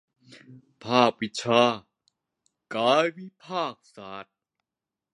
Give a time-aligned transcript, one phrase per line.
[0.85, 1.29] กายวิ
[3.43, 4.35] ภาคศาสตร์